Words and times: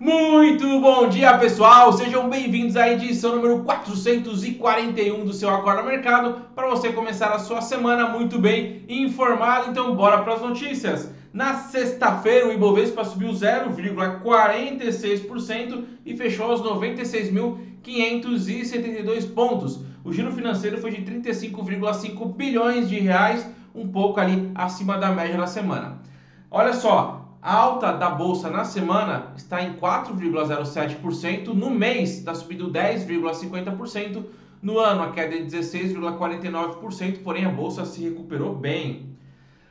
Muito 0.00 0.80
bom 0.80 1.08
dia, 1.08 1.36
pessoal! 1.38 1.92
Sejam 1.92 2.30
bem-vindos 2.30 2.76
à 2.76 2.88
edição 2.88 3.34
número 3.34 3.64
441 3.64 5.24
do 5.24 5.32
seu 5.32 5.50
Acorda 5.50 5.82
Mercado 5.82 6.40
para 6.54 6.68
você 6.68 6.92
começar 6.92 7.32
a 7.32 7.40
sua 7.40 7.60
semana 7.60 8.08
muito 8.08 8.38
bem 8.38 8.84
informado. 8.88 9.72
Então, 9.72 9.96
bora 9.96 10.22
para 10.22 10.34
as 10.34 10.40
notícias. 10.40 11.12
Na 11.32 11.54
sexta-feira, 11.54 12.46
o 12.46 12.52
Ibovespa 12.52 13.02
subiu 13.02 13.30
0,46% 13.30 15.84
e 16.06 16.16
fechou 16.16 16.52
aos 16.52 16.62
96.572 16.62 19.34
pontos. 19.34 19.80
O 20.04 20.12
giro 20.12 20.30
financeiro 20.30 20.78
foi 20.78 20.92
de 20.92 21.02
35,5 21.02 22.36
bilhões 22.36 22.88
de 22.88 23.00
reais, 23.00 23.44
um 23.74 23.88
pouco 23.88 24.20
ali 24.20 24.48
acima 24.54 24.96
da 24.96 25.10
média 25.10 25.36
da 25.36 25.48
semana. 25.48 26.00
Olha 26.48 26.72
só, 26.72 27.17
a 27.40 27.54
alta 27.54 27.92
da 27.92 28.10
bolsa 28.10 28.50
na 28.50 28.64
semana 28.64 29.32
está 29.36 29.62
em 29.62 29.74
4,07%, 29.74 31.48
no 31.48 31.70
mês 31.70 32.18
está 32.18 32.34
subindo 32.34 32.70
10,50%, 32.70 34.24
no 34.60 34.78
ano 34.78 35.04
a 35.04 35.12
queda 35.12 35.36
é 35.36 35.42
de 35.42 35.56
16,49%, 35.56 37.22
porém 37.22 37.44
a 37.44 37.48
bolsa 37.48 37.84
se 37.84 38.02
recuperou 38.02 38.56
bem. 38.56 39.16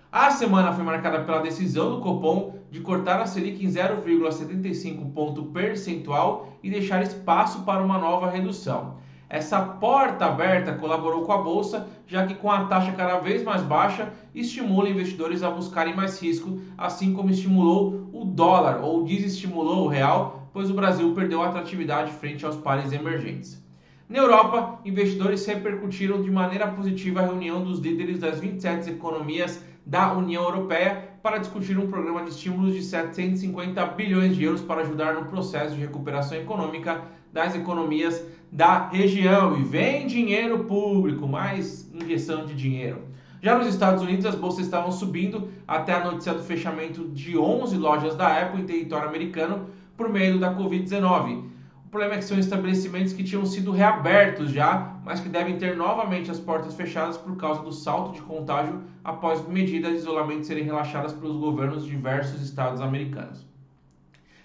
A 0.10 0.32
semana 0.32 0.72
foi 0.72 0.86
marcada 0.86 1.26
pela 1.26 1.40
decisão 1.40 1.92
do 1.92 2.02
Copom 2.02 2.56
de 2.72 2.80
cortar 2.80 3.20
a 3.20 3.26
Selic 3.26 3.64
em 3.64 3.68
0,75 3.68 5.12
ponto 5.12 5.44
percentual 5.48 6.54
e 6.64 6.70
deixar 6.70 7.04
espaço 7.04 7.64
para 7.64 7.84
uma 7.84 7.98
nova 7.98 8.30
redução. 8.30 8.96
Essa 9.30 9.60
porta 9.60 10.26
aberta 10.26 10.74
colaborou 10.74 11.26
com 11.26 11.34
a 11.34 11.38
bolsa, 11.42 11.88
já 12.08 12.26
que 12.26 12.36
com 12.36 12.50
a 12.50 12.64
taxa 12.66 12.94
cada 12.94 13.20
vez 13.20 13.44
mais 13.44 13.62
baixa, 13.62 14.14
estimula 14.34 14.90
investidores 14.90 15.44
a 15.44 15.50
buscarem 15.50 15.94
mais 15.94 16.22
risco, 16.22 16.62
assim 16.78 17.14
como 17.14 17.30
estimulou 17.30 18.10
o 18.14 18.24
dólar 18.24 18.82
ou 18.82 19.04
desestimulou 19.04 19.84
o 19.84 19.90
real, 19.90 20.50
pois 20.54 20.70
o 20.70 20.74
Brasil 20.74 21.14
perdeu 21.14 21.42
atratividade 21.42 22.14
frente 22.14 22.46
aos 22.46 22.56
pares 22.56 22.94
emergentes. 22.94 23.62
Na 24.08 24.20
Europa, 24.20 24.80
investidores 24.86 25.46
repercutiram 25.46 26.22
de 26.22 26.32
maneira 26.32 26.66
positiva 26.66 27.20
a 27.20 27.26
reunião 27.26 27.62
dos 27.62 27.80
líderes 27.80 28.20
das 28.20 28.40
27 28.40 28.90
economias 28.92 29.62
da 29.86 30.14
União 30.14 30.44
Europeia 30.44 31.04
para 31.22 31.38
discutir 31.38 31.78
um 31.78 31.90
programa 31.90 32.24
de 32.24 32.30
estímulos 32.30 32.74
de 32.74 32.82
750 32.82 33.86
bilhões 33.88 34.38
de 34.38 34.46
euros 34.46 34.62
para 34.62 34.82
ajudar 34.82 35.16
no 35.16 35.26
processo 35.26 35.76
de 35.76 35.82
recuperação 35.82 36.38
econômica 36.38 37.02
das 37.32 37.56
economias 37.56 38.24
da 38.52 38.90
região. 38.90 39.58
E 39.58 39.64
vem 39.64 40.08
dinheiro 40.08 40.66
público, 40.66 41.28
mais 41.28 41.90
injeção 41.94 42.46
de 42.46 42.54
dinheiro. 42.54 43.02
Já 43.42 43.58
nos 43.58 43.68
Estados 43.68 44.02
Unidos, 44.02 44.26
as 44.26 44.36
bolsas 44.36 44.66
estavam 44.66 44.92
subindo 44.92 45.50
até 45.68 45.94
a 45.94 46.04
notícia 46.04 46.34
do 46.34 46.44
fechamento 46.44 47.08
de 47.10 47.38
11 47.38 47.78
lojas 47.78 48.16
da 48.16 48.42
Apple 48.42 48.62
em 48.62 48.66
território 48.66 49.08
americano 49.08 49.68
por 49.96 50.10
meio 50.10 50.40
da 50.40 50.54
Covid-19. 50.56 51.44
O 51.86 51.90
problema 51.90 52.16
é 52.16 52.18
que 52.18 52.26
são 52.26 52.38
estabelecimentos 52.38 53.14
que 53.14 53.24
tinham 53.24 53.46
sido 53.46 53.72
reabertos 53.72 54.52
já, 54.52 54.98
mas 55.06 55.22
que 55.22 55.30
devem 55.30 55.58
ter 55.58 55.78
novamente 55.78 56.30
as 56.30 56.38
portas 56.38 56.76
fechadas 56.76 57.16
por 57.16 57.38
causa 57.38 57.62
do 57.62 57.72
salto 57.72 58.12
de 58.14 58.22
contágio 58.22 58.82
após 59.04 59.48
medidas 59.48 59.92
de 59.92 59.98
isolamento 60.00 60.46
serem 60.46 60.66
relaxadas 60.66 61.14
pelos 61.14 61.38
governos 61.38 61.86
de 61.86 61.92
diversos 61.92 62.42
estados 62.42 62.82
americanos. 62.82 63.47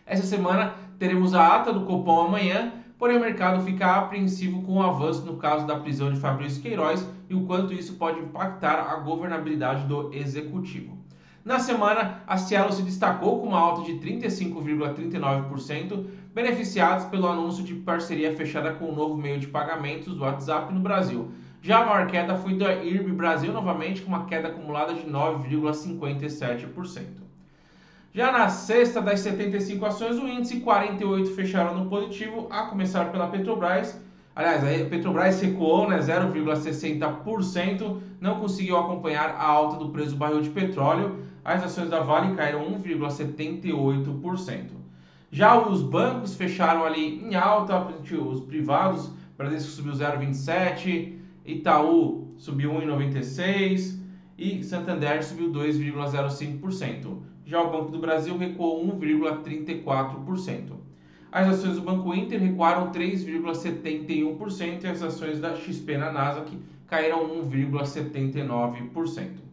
Essa 0.05 0.25
semana 0.25 0.75
teremos 0.99 1.35
a 1.35 1.57
ata 1.57 1.73
do 1.73 1.85
Copom 1.85 2.27
amanhã, 2.27 2.73
porém 2.99 3.17
o 3.17 3.21
mercado 3.21 3.65
fica 3.65 3.97
apreensivo 3.97 4.63
com 4.63 4.75
o 4.75 4.83
avanço 4.83 5.25
no 5.25 5.37
caso 5.37 5.65
da 5.67 5.79
prisão 5.79 6.13
de 6.13 6.19
Fabrício 6.19 6.61
Queiroz 6.61 7.07
e 7.29 7.35
o 7.35 7.45
quanto 7.45 7.73
isso 7.73 7.95
pode 7.95 8.19
impactar 8.21 8.91
a 8.91 8.97
governabilidade 8.97 9.87
do 9.87 10.13
executivo. 10.13 10.99
Na 11.45 11.59
semana, 11.59 12.23
a 12.27 12.37
Cielo 12.37 12.73
se 12.73 12.83
destacou 12.83 13.41
com 13.41 13.49
uma 13.49 13.59
alta 13.59 13.83
de 13.83 13.95
35,39%, 13.95 16.07
beneficiados 16.33 17.07
pelo 17.07 17.27
anúncio 17.27 17.65
de 17.65 17.75
parceria 17.75 18.37
fechada 18.37 18.73
com 18.75 18.85
o 18.87 18.95
novo 18.95 19.17
meio 19.17 19.41
de 19.41 19.49
pagamentos 19.49 20.15
do 20.15 20.23
WhatsApp 20.23 20.73
no 20.73 20.79
Brasil. 20.79 21.33
Já 21.61 21.83
a 21.83 21.87
maior 21.87 22.07
queda 22.07 22.37
foi 22.37 22.55
da 22.55 22.73
IRB 22.75 23.11
Brasil, 23.13 23.53
novamente 23.53 24.03
com 24.03 24.09
uma 24.09 24.25
queda 24.27 24.47
acumulada 24.49 24.95
de 24.95 25.03
9,57%. 25.03 27.22
Já 28.15 28.31
na 28.31 28.49
sexta 28.49 29.01
das 29.01 29.21
75 29.21 29.87
ações, 29.87 30.19
o 30.19 30.29
índice 30.29 30.61
48 30.61 31.35
fecharam 31.35 31.79
no 31.79 31.89
positivo, 31.89 32.47
a 32.51 32.67
começar 32.67 33.11
pela 33.11 33.29
Petrobras. 33.29 33.99
Aliás, 34.37 34.63
a 34.63 34.67
Petrobras 34.89 35.41
recuou 35.41 35.89
né, 35.89 35.99
0,60%, 35.99 38.01
não 38.21 38.39
conseguiu 38.39 38.77
acompanhar 38.77 39.31
a 39.31 39.45
alta 39.45 39.77
do 39.77 39.89
preço 39.91 40.11
do 40.11 40.17
barril 40.17 40.43
de 40.43 40.51
petróleo 40.51 41.23
as 41.45 41.65
ações 41.65 41.91
da 41.91 41.99
Vale 42.01 42.37
caíram 42.37 42.79
1,78%. 42.79 44.67
Já 45.31 45.59
os 45.59 45.83
bancos 45.83 46.37
fecharam 46.37 46.85
ali 46.85 47.25
em 47.25 47.35
alta, 47.35 47.81
os 47.81 48.41
privados, 48.43 49.11
Bradesco 49.37 49.71
subiu 49.71 49.95
0,27%, 49.95 51.15
Itaú 51.45 52.29
subiu 52.37 52.71
1,96% 52.73 53.99
e 54.39 54.63
Santander 54.63 55.25
subiu 55.25 55.51
2,05%. 55.51 57.32
Já 57.45 57.61
o 57.61 57.71
Banco 57.71 57.91
do 57.91 57.99
Brasil 57.99 58.37
recuou 58.37 58.87
1,34%. 58.87 60.75
As 61.31 61.49
ações 61.49 61.77
do 61.77 61.83
Banco 61.83 62.15
Inter 62.15 62.41
recuaram 62.41 62.91
3,71% 62.93 64.85
e 64.85 64.87
as 64.87 65.03
ações 65.03 65.41
da 65.41 65.57
XP 65.57 65.97
na 65.97 66.13
Nasdaq 66.13 66.57
caíram 66.87 67.43
1,79%. 67.49 69.53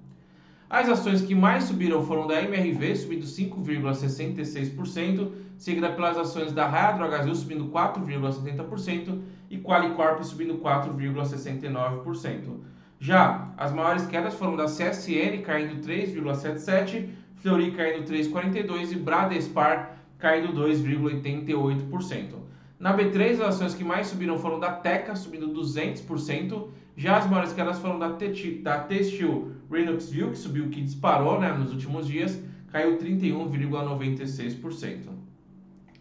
As 0.69 0.87
ações 0.87 1.23
que 1.23 1.33
mais 1.33 1.63
subiram 1.63 2.05
foram 2.05 2.27
da 2.27 2.43
MRV, 2.43 2.95
subindo 2.95 3.25
5,66%, 3.25 5.31
seguida 5.57 5.89
pelas 5.89 6.15
ações 6.17 6.51
da 6.51 6.67
Raia 6.67 6.97
Drogazil, 6.97 7.33
subindo 7.33 7.69
4,70%, 7.69 9.19
e 9.49 9.57
Qualicorp, 9.57 10.21
subindo 10.21 10.59
4,69%. 10.59 12.59
Já 12.99 13.51
as 13.57 13.71
maiores 13.71 14.05
quedas 14.05 14.35
foram 14.35 14.55
da 14.55 14.65
CSN, 14.65 15.41
caindo 15.43 15.81
3,77%, 15.81 17.09
Fleury 17.39 17.71
caindo 17.71 18.05
3,42% 18.05 18.91
e 18.91 18.95
Bradespar 18.95 19.97
caindo 20.17 20.53
2,88%. 20.53 22.35
Na 22.77 22.95
B3, 22.95 23.33
as 23.33 23.41
ações 23.41 23.75
que 23.75 23.83
mais 23.83 24.07
subiram 24.07 24.37
foram 24.37 24.59
da 24.59 24.71
Teca, 24.71 25.15
subindo 25.15 25.49
200%, 25.49 26.67
já 26.95 27.17
as 27.17 27.29
maiores 27.29 27.51
quedas 27.53 27.79
foram 27.79 27.99
da, 27.99 28.09
da 28.09 28.79
Textil 28.79 29.51
View, 29.69 30.31
que 30.31 30.37
subiu, 30.37 30.69
que 30.69 30.81
disparou 30.81 31.39
né, 31.39 31.51
nos 31.51 31.71
últimos 31.71 32.07
dias, 32.07 32.41
caiu 32.71 32.97
31,96%. 32.97 35.09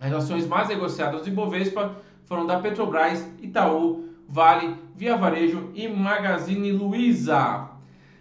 As 0.00 0.12
ações 0.12 0.46
mais 0.46 0.68
negociadas 0.68 1.22
do 1.22 1.28
Ibovespa 1.28 1.96
foram 2.26 2.46
da 2.46 2.60
Petrobras, 2.60 3.28
Itaú, 3.42 4.04
Vale, 4.28 4.76
Via 4.94 5.16
Varejo 5.16 5.70
e 5.74 5.88
Magazine 5.88 6.70
Luiza. 6.72 7.70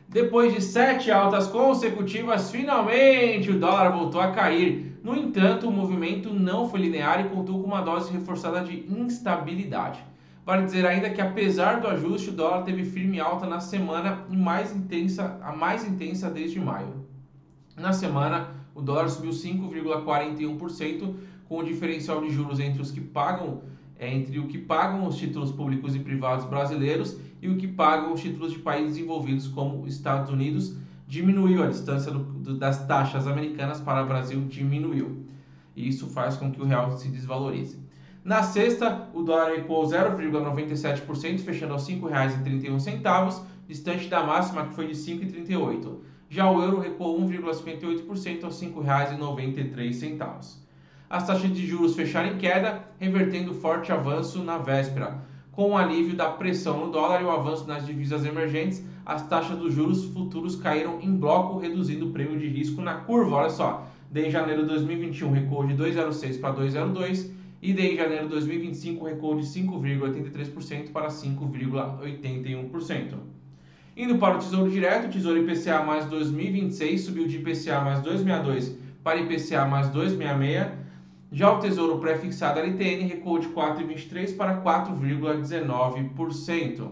Depois 0.10 0.54
de 0.54 0.62
sete 0.62 1.12
altas 1.12 1.48
consecutivas, 1.48 2.50
finalmente 2.50 3.52
o 3.52 3.60
dólar 3.60 3.92
voltou 3.92 4.22
a 4.22 4.32
cair. 4.32 4.98
No 5.04 5.14
entanto, 5.14 5.68
o 5.68 5.72
movimento 5.72 6.34
não 6.34 6.70
foi 6.70 6.80
linear 6.80 7.26
e 7.26 7.30
contou 7.30 7.62
com 7.62 7.68
uma 7.68 7.82
dose 7.82 8.12
reforçada 8.12 8.62
de 8.64 8.86
instabilidade. 8.90 10.02
Vale 10.46 10.64
dizer 10.64 10.86
ainda 10.86 11.10
que 11.10 11.20
apesar 11.20 11.82
do 11.82 11.88
ajuste, 11.88 12.30
o 12.30 12.34
dólar 12.34 12.64
teve 12.64 12.86
firme 12.86 13.20
alta 13.20 13.46
na 13.46 13.60
semana 13.60 14.24
mais 14.30 14.74
intensa, 14.74 15.38
a 15.44 15.52
mais 15.52 15.86
intensa 15.86 16.30
desde 16.30 16.58
maio. 16.58 17.06
Na 17.76 17.92
semana, 17.92 18.52
o 18.74 18.82
dólar 18.82 19.10
subiu 19.10 19.32
5,41%, 19.32 21.16
com 21.50 21.58
o 21.58 21.64
diferencial 21.64 22.22
de 22.22 22.30
juros 22.30 22.62
entre 22.62 22.82
os 22.82 22.92
que 22.92 23.02
pagam 23.02 23.62
é, 24.00 24.14
entre 24.14 24.40
o 24.40 24.48
que 24.48 24.58
pagam 24.58 25.08
os 25.08 25.18
títulos 25.18 25.52
públicos 25.52 25.96
e 25.96 26.00
privados 26.00 26.46
brasileiros 26.46 27.18
e 27.42 27.50
o 27.50 27.58
que 27.58 27.68
pagam 27.68 28.14
os 28.14 28.22
títulos 28.22 28.52
de 28.52 28.60
países 28.60 28.96
desenvolvidos 28.96 29.48
como 29.48 29.88
Estados 29.88 30.32
Unidos 30.32 30.76
diminuiu 31.08 31.64
a 31.64 31.68
distância 31.68 32.12
do, 32.12 32.20
do, 32.20 32.58
das 32.58 32.86
taxas 32.86 33.28
americanas 33.28 33.80
para 33.80 34.04
o 34.04 34.08
Brasil 34.08 34.42
diminuiu. 34.48 35.26
E 35.76 35.88
isso 35.88 36.08
faz 36.08 36.36
com 36.36 36.52
que 36.52 36.62
o 36.62 36.66
real 36.66 36.98
se 36.98 37.08
desvalorize. 37.08 37.80
Na 38.24 38.44
sexta, 38.44 39.08
o 39.14 39.24
dólar 39.24 39.52
recuou 39.52 39.86
0,97%, 39.86 41.40
fechando 41.40 41.74
aos 41.74 41.88
R$ 41.88 41.96
5,31, 41.96 43.42
distante 43.68 44.10
da 44.10 44.22
máxima 44.24 44.66
que 44.66 44.74
foi 44.74 44.88
de 44.88 44.94
5,38. 44.96 45.98
Já 46.30 46.52
o 46.52 46.62
euro 46.62 46.82
recuou 46.82 47.18
1,58% 47.22 48.44
aos 48.44 48.62
R$ 48.62 48.68
5,93. 48.68 50.58
As 51.10 51.26
taxas 51.26 51.54
de 51.54 51.66
juros 51.66 51.96
fecharam 51.96 52.32
em 52.34 52.38
queda, 52.38 52.84
revertendo 53.00 53.54
forte 53.54 53.94
avanço 53.94 54.44
na 54.44 54.58
véspera. 54.58 55.24
Com 55.58 55.72
o 55.72 55.76
alívio 55.76 56.16
da 56.16 56.30
pressão 56.30 56.86
no 56.86 56.92
dólar 56.92 57.20
e 57.20 57.24
o 57.24 57.32
avanço 57.32 57.66
nas 57.66 57.84
divisas 57.84 58.24
emergentes, 58.24 58.86
as 59.04 59.28
taxas 59.28 59.58
dos 59.58 59.74
juros 59.74 60.06
futuros 60.06 60.56
caíram 60.56 61.02
em 61.02 61.12
bloco, 61.12 61.58
reduzindo 61.58 62.10
o 62.10 62.12
prêmio 62.12 62.38
de 62.38 62.48
risco 62.48 62.80
na 62.80 62.94
curva. 62.94 63.38
Olha 63.38 63.50
só, 63.50 63.88
desde 64.12 64.34
janeiro 64.34 64.62
de 64.62 64.68
2021 64.68 65.32
recuou 65.32 65.66
de 65.66 65.74
2,06 65.74 66.40
para 66.40 66.54
2,02 66.54 67.32
e 67.60 67.74
de 67.74 67.96
janeiro 67.96 68.26
de 68.26 68.30
2025 68.34 69.04
recuou 69.04 69.36
de 69.36 69.48
5,83% 69.48 70.92
para 70.92 71.08
5,81%. 71.08 73.16
Indo 73.98 74.20
para 74.20 74.36
o 74.36 74.38
Tesouro 74.38 74.70
Direto, 74.70 75.08
o 75.08 75.10
Tesouro 75.10 75.40
IPCA 75.40 75.82
mais 75.82 76.06
2026 76.06 77.02
subiu 77.02 77.28
de 77.28 77.38
IPCA 77.38 77.82
mais 77.82 78.00
262 78.02 78.78
para 79.04 79.18
IPCA 79.18 79.66
mais 79.66 79.90
266 79.90 80.86
Já 81.32 81.52
o 81.52 81.60
Tesouro 81.60 82.00
Pré-Fixado 82.00 82.60
LTN 82.60 83.08
recuou 83.08 83.38
de 83.38 83.48
4,23% 83.50 84.36
para 84.38 84.60
4,19%. 84.62 86.90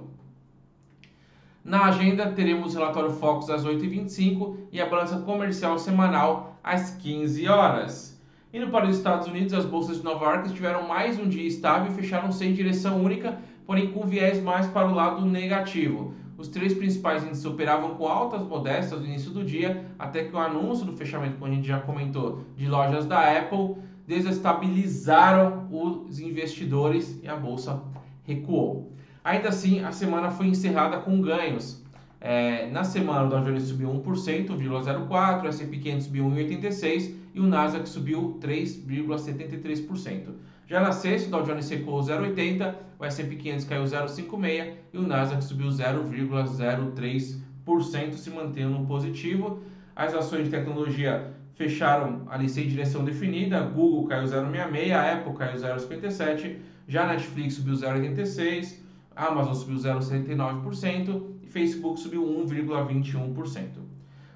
Na 1.63 1.85
agenda, 1.85 2.29
teremos 2.31 2.75
o 2.75 2.77
relatório 2.77 3.11
Focus 3.11 3.49
às 3.49 3.65
8h25 3.65 4.57
e 4.71 4.79
a 4.81 4.85
balança 4.85 5.17
comercial 5.19 5.79
semanal 5.79 6.59
às 6.61 6.91
15 6.97 7.47
horas. 7.47 8.21
Indo 8.53 8.69
para 8.69 8.87
os 8.87 8.97
Estados 8.97 9.27
Unidos, 9.27 9.53
as 9.53 9.65
bolsas 9.65 9.97
de 9.97 10.03
Nova 10.03 10.25
York 10.25 10.53
tiveram 10.53 10.87
mais 10.87 11.17
um 11.17 11.27
dia 11.27 11.47
estável 11.47 11.91
e 11.91 11.95
fecharam 11.95 12.31
sem 12.31 12.53
direção 12.53 13.01
única, 13.01 13.39
porém 13.65 13.91
com 13.91 14.05
viés 14.05 14.39
mais 14.43 14.67
para 14.67 14.87
o 14.87 14.93
lado 14.93 15.25
negativo. 15.25 16.13
Os 16.37 16.49
três 16.49 16.73
principais 16.73 17.23
índices 17.23 17.45
operavam 17.45 17.95
com 17.95 18.05
altas 18.05 18.43
modestas 18.43 18.99
no 18.99 19.05
início 19.05 19.31
do 19.31 19.41
dia, 19.43 19.85
até 19.97 20.25
que 20.25 20.35
o 20.35 20.39
anúncio 20.39 20.85
do 20.85 20.95
fechamento, 20.95 21.37
como 21.37 21.49
a 21.49 21.55
gente 21.55 21.67
já 21.67 21.79
comentou, 21.79 22.41
de 22.57 22.67
lojas 22.67 23.05
da 23.05 23.39
Apple 23.39 23.77
desestabilizaram 24.07 25.67
os 25.71 26.19
investidores 26.19 27.19
e 27.23 27.27
a 27.27 27.35
bolsa 27.35 27.81
recuou. 28.23 28.91
Ainda 29.23 29.49
assim, 29.49 29.83
a 29.83 29.91
semana 29.91 30.29
foi 30.29 30.45
encerrada 30.47 30.99
com 30.99 31.19
ganhos. 31.21 31.83
É, 32.21 32.69
na 32.71 32.83
semana, 32.83 33.25
o 33.25 33.29
Dow 33.29 33.43
Jones 33.43 33.63
subiu 33.63 33.89
1,04%, 33.89 35.43
o 35.43 35.47
S&P 35.47 35.77
500 35.77 36.05
subiu 36.05 36.25
1,86% 36.25 37.13
e 37.33 37.39
o 37.39 37.43
Nasdaq 37.43 37.87
subiu 37.87 38.37
3,73%. 38.41 40.33
Já 40.67 40.81
na 40.81 40.91
sexta, 40.91 41.27
o 41.27 41.31
Dow 41.31 41.43
Jones 41.43 41.69
recuou 41.69 42.01
0,80%, 42.01 42.73
o 42.97 43.05
S&P 43.05 43.35
500 43.35 43.65
caiu 43.65 43.83
0,56% 43.83 44.73
e 44.93 44.97
o 44.97 45.01
Nasdaq 45.01 45.43
subiu 45.43 45.67
0,03%, 45.67 48.13
se 48.13 48.29
mantendo 48.31 48.83
positivo. 48.87 49.61
As 49.95 50.15
ações 50.15 50.45
de 50.45 50.49
tecnologia 50.49 51.34
fecharam 51.55 52.21
ali 52.29 52.47
sem 52.47 52.67
direção 52.67 53.03
definida. 53.03 53.61
Google 53.61 54.05
caiu 54.07 54.27
0,66, 54.27 54.91
a 54.91 55.13
Apple 55.13 55.33
caiu 55.33 55.59
0,57, 55.59 56.57
já 56.87 57.03
a 57.03 57.07
Netflix 57.07 57.55
subiu 57.55 57.73
0,86, 57.73 58.75
a 59.15 59.25
Amazon 59.27 59.53
subiu 59.53 59.77
0,79% 59.77 61.23
e 61.41 61.47
Facebook 61.47 61.99
subiu 61.99 62.23
1,21%. 62.23 63.83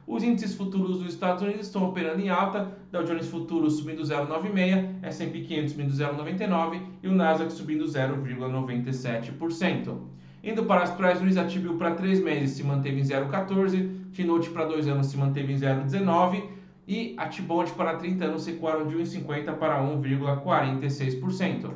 Os 0.07 0.23
índices 0.23 0.55
futuros 0.55 0.97
dos 0.97 1.13
Estados 1.13 1.43
Unidos 1.43 1.67
estão 1.67 1.87
operando 1.87 2.19
em 2.19 2.29
alta, 2.29 2.71
Dow 2.91 3.03
Jones 3.03 3.27
Futuros 3.27 3.77
subindo 3.77 4.01
0,96, 4.01 4.95
S&P 5.03 5.41
500 5.41 5.71
subindo 5.71 5.93
0,99 5.93 6.81
e 7.03 7.07
o 7.07 7.11
Nasdaq 7.11 7.53
subindo 7.53 7.85
0,97%. 7.85 9.97
Indo 10.43 10.63
para 10.63 10.81
as 10.81 10.95
Treasuries, 10.95 11.37
a 11.37 11.43
T-bill 11.43 11.77
para 11.77 11.93
3 11.93 12.23
meses 12.23 12.57
se 12.57 12.63
manteve 12.63 12.99
em 12.99 13.03
0,14, 13.03 13.91
T-note 14.13 14.49
para 14.49 14.65
2 14.65 14.87
anos 14.87 15.07
se 15.07 15.17
manteve 15.17 15.53
em 15.53 15.57
0,19 15.57 16.57
e 16.89 17.13
a 17.17 17.27
T-Bond 17.27 17.71
para 17.73 17.97
30 17.97 18.25
anos 18.25 18.47
recuaram 18.47 18.87
de 18.87 18.97
1,50 18.97 19.53
para 19.57 19.79
1,46%. 19.79 21.69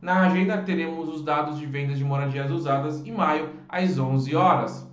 Na 0.00 0.22
agenda 0.22 0.56
teremos 0.56 1.06
os 1.06 1.22
dados 1.22 1.58
de 1.58 1.66
vendas 1.66 1.98
de 1.98 2.04
moradias 2.04 2.50
usadas 2.50 3.06
em 3.06 3.12
maio 3.12 3.50
às 3.68 3.98
11 3.98 4.34
horas. 4.34 4.88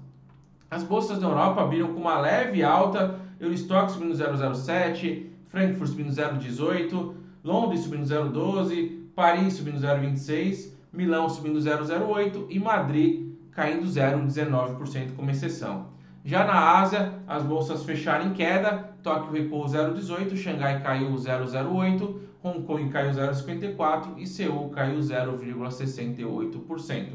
As 0.69 0.83
bolsas 0.83 1.21
na 1.21 1.29
Europa 1.29 1.61
abriram 1.61 1.93
com 1.93 2.01
uma 2.01 2.19
leve 2.19 2.61
alta, 2.61 3.17
Eurostock 3.39 3.93
subindo 3.93 4.13
0,07, 4.13 5.27
Frankfurt 5.47 5.89
subindo 5.89 6.09
0,18, 6.11 7.13
Londres 7.41 7.79
subindo 7.79 8.03
0,12, 8.03 9.05
Paris 9.15 9.53
subindo 9.53 9.79
0,26, 9.79 10.73
Milão 10.91 11.29
subindo 11.29 11.57
0,08 11.59 12.47
e 12.49 12.59
Madrid 12.59 13.31
caindo 13.51 13.85
0,19% 13.85 15.15
como 15.15 15.31
exceção. 15.31 15.91
Já 16.23 16.45
na 16.45 16.79
Ásia, 16.79 17.15
as 17.27 17.43
bolsas 17.43 17.83
fecharam 17.83 18.27
em 18.27 18.33
queda, 18.33 18.91
Tóquio 19.01 19.33
recuou 19.33 19.65
0,18, 19.65 20.37
Xangai 20.37 20.79
caiu 20.81 21.11
0,08, 21.15 22.15
Hong 22.43 22.61
Kong 22.63 22.89
caiu 22.89 23.11
0,54 23.11 24.17
e 24.17 24.27
Seul 24.27 24.69
caiu 24.69 24.99
0,68%. 24.99 27.07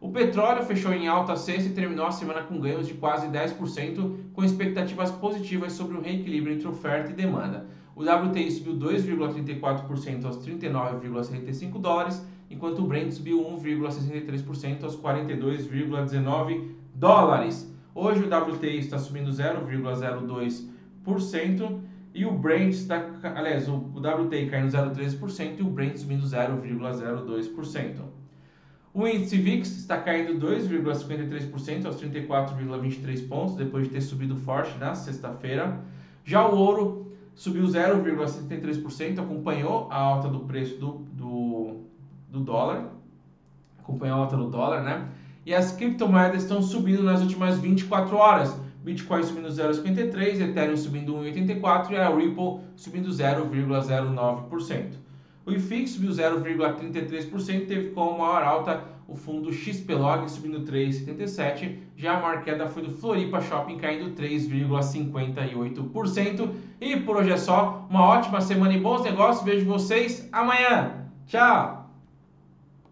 O 0.00 0.10
petróleo 0.10 0.64
fechou 0.64 0.92
em 0.92 1.08
alta 1.08 1.34
sexta 1.36 1.68
e 1.68 1.74
terminou 1.74 2.06
a 2.06 2.12
semana 2.12 2.42
com 2.42 2.58
ganhos 2.58 2.86
de 2.86 2.94
quase 2.94 3.26
10%, 3.26 4.16
com 4.32 4.44
expectativas 4.44 5.10
positivas 5.10 5.72
sobre 5.72 5.96
o 5.96 6.00
reequilíbrio 6.00 6.54
entre 6.54 6.68
oferta 6.68 7.10
e 7.10 7.14
demanda. 7.14 7.66
O 7.94 8.02
WTI 8.02 8.50
subiu 8.50 8.76
2,34% 8.76 10.24
aos 10.24 10.38
39,75 10.38 11.78
dólares, 11.78 12.24
enquanto 12.48 12.78
o 12.78 12.86
Brent 12.86 13.10
subiu 13.10 13.44
1,63% 13.60 14.84
aos 14.84 14.96
42,19 14.96 16.68
dólares. 16.94 17.69
Hoje 17.94 18.24
o 18.24 18.28
WTI 18.28 18.78
está 18.78 18.98
subindo 18.98 19.30
0,02% 19.30 21.80
e 22.14 22.24
o 22.24 22.32
Brent 22.32 22.72
está, 22.72 23.04
aliás, 23.22 23.68
o 23.68 23.76
WTI 23.76 24.48
caindo 24.48 24.70
0,13% 24.70 25.58
e 25.58 25.62
o 25.62 25.66
Brent 25.66 25.96
subindo 25.96 26.24
0,02%. 26.24 27.96
O 28.92 29.06
índice 29.06 29.36
VIX 29.36 29.68
está 29.68 29.98
caindo 29.98 30.44
2,53% 30.44 31.86
aos 31.86 31.94
34,23 31.96 33.28
pontos 33.28 33.54
depois 33.54 33.84
de 33.84 33.90
ter 33.90 34.00
subido 34.00 34.34
forte 34.36 34.76
na 34.78 34.96
sexta-feira. 34.96 35.80
Já 36.24 36.44
o 36.46 36.56
ouro 36.56 37.12
subiu 37.34 37.64
0,73%, 37.64 39.20
acompanhou 39.20 39.88
a 39.90 39.96
alta 39.96 40.28
do 40.28 40.40
preço 40.40 40.76
do, 40.76 41.04
do, 41.12 41.76
do 42.28 42.40
dólar, 42.40 42.90
acompanhou 43.78 44.18
a 44.18 44.22
alta 44.22 44.36
do 44.36 44.50
dólar, 44.50 44.82
né? 44.82 45.08
E 45.50 45.54
as 45.54 45.72
criptomoedas 45.72 46.44
estão 46.44 46.62
subindo 46.62 47.02
nas 47.02 47.20
últimas 47.22 47.58
24 47.58 48.16
horas. 48.16 48.56
Bitcoin 48.84 49.24
subindo 49.24 49.48
0,53, 49.48 50.42
Ethereum 50.42 50.76
subindo 50.76 51.12
1,84 51.12 51.90
e 51.90 51.96
a 51.96 52.08
Ripple 52.08 52.60
subindo 52.76 53.10
0,09%. 53.10 54.92
O 55.44 55.50
IFIX 55.50 55.90
subiu 55.90 56.12
0,33%, 56.12 57.66
teve 57.66 57.90
como 57.90 58.18
maior 58.18 58.44
alta 58.44 58.80
o 59.08 59.16
fundo 59.16 59.52
XPlog 59.52 60.30
subindo 60.30 60.60
3,77%, 60.60 61.78
já 61.96 62.16
a 62.16 62.20
maior 62.20 62.44
queda 62.44 62.68
foi 62.68 62.84
do 62.84 62.92
Floripa 62.92 63.40
Shopping 63.40 63.78
caindo 63.78 64.14
3,58%. 64.14 66.48
E 66.80 66.96
por 66.98 67.16
hoje 67.16 67.32
é 67.32 67.36
só, 67.36 67.88
uma 67.90 68.06
ótima 68.06 68.40
semana 68.40 68.72
e 68.72 68.78
bons 68.78 69.02
negócios, 69.02 69.44
vejo 69.44 69.66
vocês 69.66 70.28
amanhã. 70.30 71.08
Tchau! 71.26 71.79